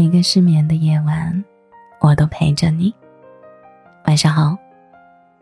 [0.00, 1.44] 每个失眠的夜晚，
[1.98, 2.94] 我都陪着你。
[4.06, 4.56] 晚上好，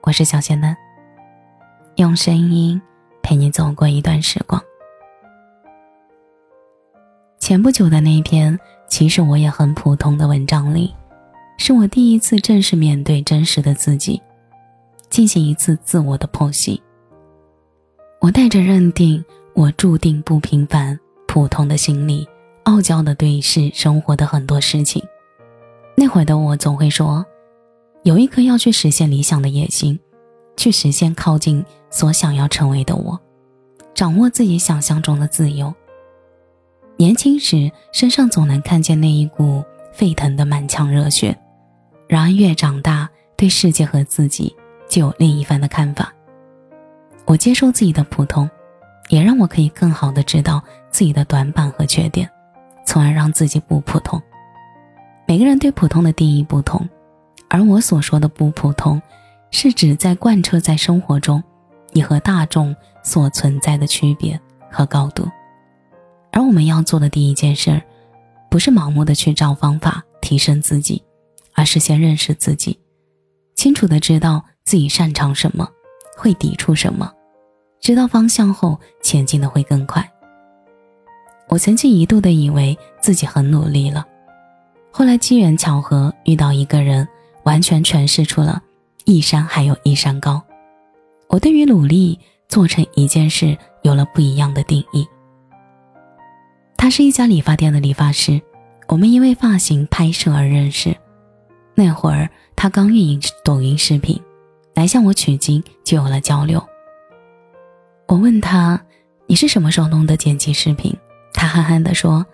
[0.00, 0.74] 我是小仙嫩。
[1.96, 2.80] 用声音
[3.22, 4.58] 陪你走过一段时光。
[7.38, 8.58] 前不久的那一篇
[8.88, 10.94] 其实我也很普通的文章里，
[11.58, 14.18] 是我第一次正式面对真实的自己，
[15.10, 16.82] 进行一次自我的剖析。
[18.22, 19.22] 我带着认定
[19.52, 22.26] 我注定不平凡、普通的心理。
[22.68, 25.02] 傲娇的对视生活的很多事情，
[25.96, 27.24] 那会的我总会说，
[28.02, 29.98] 有一颗要去实现理想的野心，
[30.54, 33.18] 去实现靠近所想要成为的我，
[33.94, 35.74] 掌握自己想象中的自由。
[36.98, 41.34] 年轻时身上总能看见那一股沸腾的满腔热血，
[42.06, 44.54] 然而越长大，对世界和自己
[44.90, 46.12] 就有另一番的看法。
[47.24, 48.46] 我接受自己的普通，
[49.08, 52.30] 也让我可以更好的知道自己的短板和缺点。
[52.88, 54.18] 从而让自己不普通。
[55.26, 56.88] 每个人对普通的定义不同，
[57.50, 59.00] 而我所说的不普通，
[59.50, 61.44] 是指在贯彻在生活中，
[61.92, 64.40] 你和大众所存在的区别
[64.72, 65.28] 和高度。
[66.32, 67.82] 而我们要做的第一件事儿，
[68.50, 71.04] 不是盲目的去找方法提升自己，
[71.52, 72.80] 而是先认识自己，
[73.54, 75.68] 清楚的知道自己擅长什么，
[76.16, 77.12] 会抵触什么，
[77.82, 80.10] 知道方向后，前进的会更快。
[81.48, 84.06] 我曾经一度的以为自己很努力了，
[84.90, 87.08] 后来机缘巧合遇到一个人，
[87.44, 88.62] 完全诠释出了
[89.06, 90.42] “一山还有一山高”。
[91.28, 95.06] 我对于努力做成一件事有了不一样的定义。
[96.76, 98.40] 他是一家理发店的理发师，
[98.86, 100.94] 我们因为发型拍摄而认识。
[101.74, 104.20] 那会儿他刚运营抖音视频，
[104.74, 106.62] 来向我取经，就有了交流。
[108.06, 108.80] 我问他
[109.26, 110.94] ：“你是什么时候弄的剪辑视频？”
[111.48, 112.24] 憨憨地说：“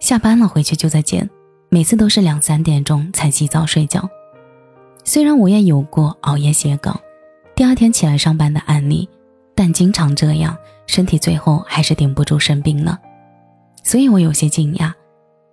[0.00, 1.28] 下班了回去就再见，
[1.68, 4.08] 每次都是两三点钟才洗澡睡觉。
[5.04, 6.98] 虽然我也有过熬夜写稿，
[7.54, 9.08] 第二天起来上班的案例，
[9.54, 12.98] 但经常这样，身体最后还是顶不住生病了。
[13.82, 14.92] 所以我有些惊讶。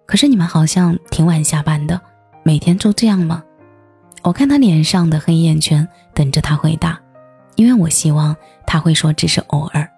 [0.05, 1.99] 可是你们好像挺晚下班的，
[2.43, 3.43] 每天都这样吗？”
[4.23, 6.99] 我看他脸上的黑眼圈，等着他回答，
[7.55, 8.35] 因为我希望
[8.67, 9.89] 他会说只是偶尔。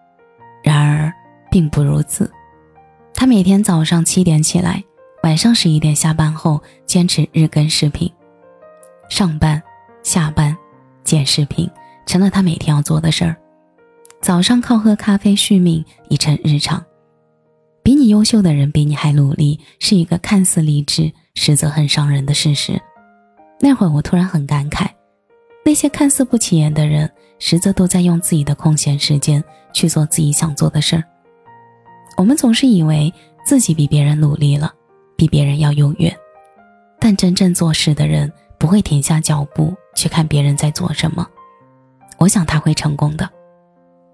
[0.64, 1.12] 然而
[1.52, 2.32] 并不如此。
[3.24, 4.84] 他每天早上七点起来，
[5.24, 8.12] 晚上十一点下班后坚持日更视频，
[9.08, 9.64] 上班、
[10.04, 10.54] 下班、
[11.06, 11.66] 剪视频
[12.06, 13.38] 成了他每天要做的事儿。
[14.22, 16.84] 早上靠喝咖啡续命已成日常。
[17.82, 22.78] 比你优秀的人比你还努力，是一个看似励志，实则很伤人的事实。
[23.62, 24.86] 那会儿我突然很感慨，
[25.64, 29.42] 那些看似不起眼的人，实则都在用自己的空闲时间
[29.72, 31.04] 去做自己想做的事儿。
[32.16, 33.14] 我们总是以为
[33.46, 34.74] 自己比别人努力了，
[35.16, 36.16] 比别人要优越，
[37.00, 41.28] 但真正做事的人不会停下脚步去看别人在做什么。
[42.18, 43.30] 我想他会成功的。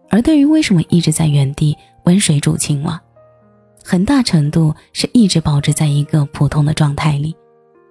[0.10, 3.00] 而对于为什么一直在原地温水煮青蛙，
[3.84, 7.36] 很大程度是一直保持在一个普通的状态里，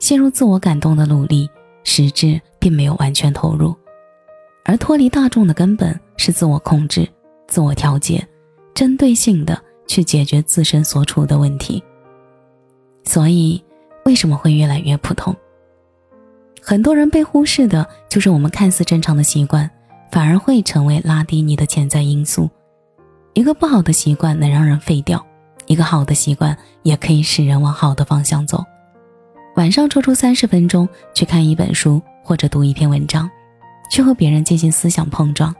[0.01, 1.49] 陷入自我感动的努力，
[1.85, 3.77] 实质并没有完全投入。
[4.65, 7.09] 而脱离大众的根本是自我控制、
[7.47, 8.27] 自我调节、
[8.75, 9.63] 针对性的。
[9.89, 11.83] 去解决自身所处的问题。
[13.03, 13.61] 所以，
[14.05, 15.35] 为什么会越来越普通？
[16.63, 19.69] 很多人被忽视的就是我们看似正常的习惯，
[20.13, 22.49] 反而会成为拉低你的潜在因素。
[23.33, 25.25] 一个不好的习惯能让人废掉，
[25.67, 28.63] 一个好的习惯也可以使人往好的方向走。
[29.57, 33.31] 晚上抽出三十分钟去看一本书或者读一篇文章，
[33.91, 35.55] 去和别人进行思想碰撞，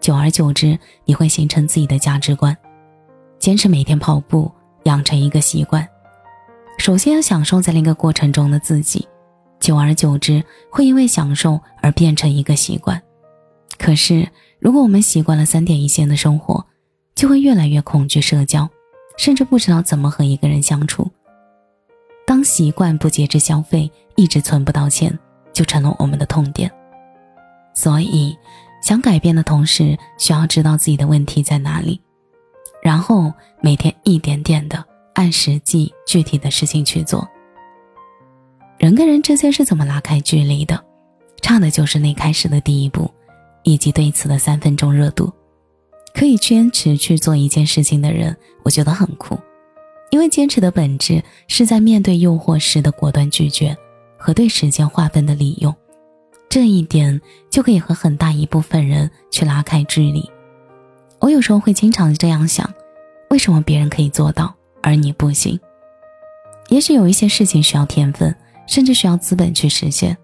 [0.00, 2.56] 久而久之，你会形成自己的价值观。
[3.38, 4.50] 坚持每天跑步，
[4.84, 5.86] 养成一个习惯。
[6.78, 9.06] 首先要享受在那个过程中的自己，
[9.60, 13.00] 久而久之会因为享受而变成一个习惯。
[13.78, 14.28] 可是，
[14.58, 16.64] 如果我们习惯了三点一线的生活，
[17.14, 18.68] 就会越来越恐惧社交，
[19.16, 21.10] 甚至不知道怎么和一个人相处。
[22.26, 25.16] 当习惯不节制消费，一直存不到钱，
[25.52, 26.70] 就成了我们的痛点。
[27.74, 28.36] 所以，
[28.82, 32.00] 想改变的同时，需要知道自己的问题在哪里。
[32.82, 34.84] 然后每天一点点的
[35.14, 37.28] 按实际具体的事情去做。
[38.78, 40.82] 人跟人之间是怎么拉开距离的？
[41.40, 43.10] 差的就是那开始的第一步，
[43.62, 45.32] 以及对此的三分钟热度。
[46.14, 49.38] 可以坚持去做一件事情的人，我觉得很酷，
[50.10, 53.76] 因为坚持的本质是在面对诱惑时的果断拒绝
[54.16, 55.74] 和对时间划分的利用。
[56.48, 57.20] 这一点
[57.50, 60.28] 就可以和很大一部分人去拉开距离。
[61.20, 62.68] 我有时候会经常这样想：
[63.30, 65.58] 为什么别人可以做到，而你不行？
[66.68, 68.34] 也许有一些事情需要天分，
[68.66, 70.16] 甚至需要资本去实现，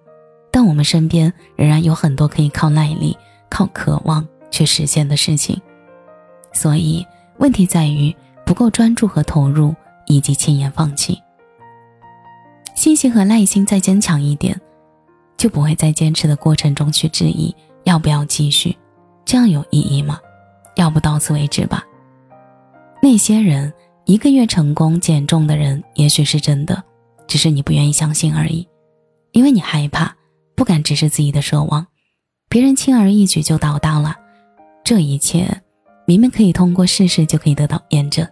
[0.50, 3.17] 但我们身边仍然有很多可以靠耐力、
[3.50, 5.61] 靠渴望去实现的事情。
[6.52, 7.05] 所以，
[7.38, 8.14] 问题在于
[8.47, 9.75] 不够专注和投入，
[10.06, 11.20] 以及轻言放弃。
[12.75, 14.61] 信心和耐心再坚强一点，
[15.37, 17.55] 就不会在坚持的过程中去质疑
[17.85, 18.76] 要不要继续，
[19.25, 20.20] 这样有意义吗？
[20.76, 21.85] 要不到此为止吧。
[23.03, 23.73] 那些人。
[24.06, 26.85] 一个月成功减重的人，也许是真的，
[27.26, 28.69] 只是你不愿意相信而已，
[29.32, 30.15] 因为你害怕，
[30.55, 31.87] 不敢直视自己的奢望，
[32.50, 34.15] 别人轻而易举就达到了，
[34.85, 35.49] 这一切
[36.05, 38.29] 明明可以通过试试就可以得到验证。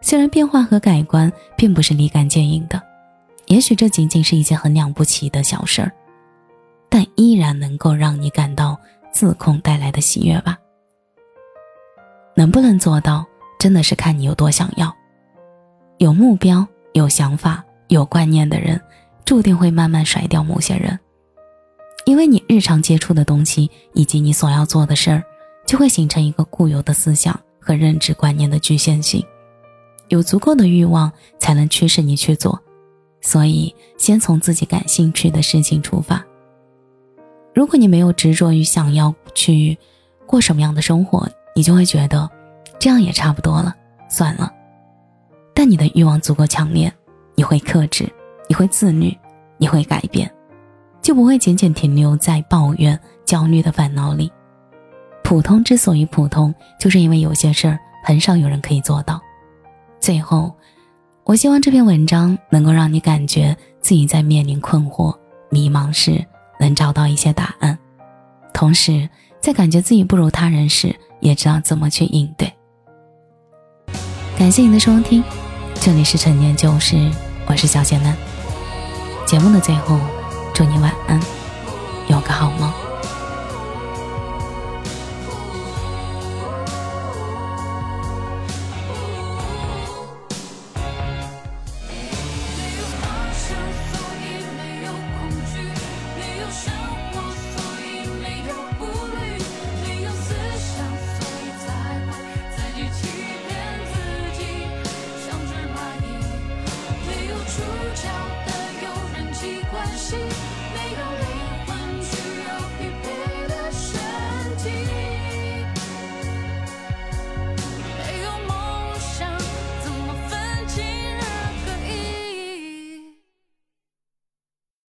[0.00, 2.82] 虽然变化和改观并不是立竿见影的，
[3.48, 5.92] 也许这仅仅是一件很了不起的小事儿，
[6.88, 8.80] 但依然能够让你感到
[9.12, 10.56] 自控带来的喜悦吧。
[12.38, 13.26] 能不能做到？
[13.58, 14.94] 真的是看你有多想要。
[15.96, 18.80] 有目标、有想法、有观念的人，
[19.24, 20.96] 注定会慢慢甩掉某些人，
[22.04, 25.24] 因为你日常接触的东西以及你所要做的事儿，
[25.66, 29.20] 就会形成一个固有的思想和认知观念的局限性。
[30.06, 32.62] 有足够的欲望，才能驱使你去做。
[33.20, 36.24] 所以，先从自己感兴趣的事情出发。
[37.52, 39.76] 如果你没有执着于想要去
[40.24, 41.28] 过什么样的生活，
[41.58, 42.30] 你就会觉得。
[42.78, 43.74] 这样也差不多了，
[44.08, 44.48] 算了。
[45.52, 46.92] 但你的欲望足够强烈，
[47.34, 48.08] 你会克制，
[48.48, 49.12] 你会自律，
[49.56, 50.32] 你会改变，
[51.02, 54.30] 就不会仅仅停留在抱怨、焦虑的烦恼里。
[55.24, 59.20] 普通之所以普通，就是因为有些事儿很少有人可以做到。
[59.98, 60.54] 最后，
[61.24, 65.12] 我希望这篇文章能够让你感觉自己在面临困惑、
[65.50, 66.24] 迷茫时
[66.60, 67.76] 能找到一些答案，
[68.54, 69.08] 同时
[69.40, 72.52] 在感觉自己不如他人时，也知道怎么去应对。
[74.36, 75.22] 感谢您的收听，
[75.80, 76.96] 这里是陈年旧事，
[77.46, 78.16] 我是小贤们。
[79.26, 79.98] 节目的最后，
[80.54, 81.20] 祝你晚安，
[82.08, 82.67] 有个好梦。